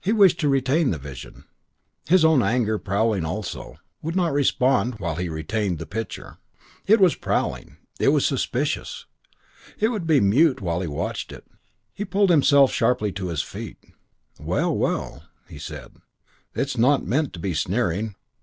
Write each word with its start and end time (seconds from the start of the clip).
He 0.00 0.14
wished 0.14 0.40
to 0.40 0.48
retain 0.48 0.92
the 0.92 0.98
vision. 0.98 1.44
His 2.08 2.24
own 2.24 2.42
anger, 2.42 2.78
prowling 2.78 3.26
also, 3.26 3.76
would 4.00 4.16
not 4.16 4.32
respond 4.32 4.98
while 4.98 5.16
he 5.16 5.28
retained 5.28 5.78
the 5.78 5.84
picture. 5.84 6.38
It 6.86 6.98
was 7.00 7.14
prowling. 7.14 7.76
It 8.00 8.08
was 8.08 8.24
suspicious. 8.24 9.04
It 9.78 9.88
would 9.88 10.06
be 10.06 10.20
mute 10.20 10.62
while 10.62 10.80
he 10.80 10.86
watched 10.88 11.32
it. 11.32 11.44
While 11.46 11.52
he 11.52 11.52
watched 11.52 11.52
it.... 11.52 11.66
He 11.92 12.04
pulled 12.06 12.30
himself 12.30 12.72
sharply 12.72 13.12
to 13.12 13.28
his 13.28 13.42
feet. 13.42 13.76
"Well, 14.40 14.74
well,", 14.74 15.24
he 15.46 15.58
said. 15.58 15.96
"It's 16.54 16.78
not 16.78 17.04
meant 17.04 17.34
to 17.34 17.38
be 17.38 17.52
sneering. 17.52 18.14